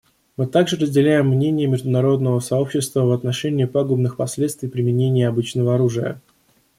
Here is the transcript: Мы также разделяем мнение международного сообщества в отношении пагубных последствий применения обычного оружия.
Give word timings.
Мы 0.35 0.47
также 0.47 0.77
разделяем 0.77 1.27
мнение 1.27 1.67
международного 1.67 2.39
сообщества 2.39 3.01
в 3.03 3.11
отношении 3.11 3.65
пагубных 3.65 4.15
последствий 4.17 4.67
применения 4.67 5.27
обычного 5.27 5.75
оружия. 5.75 6.19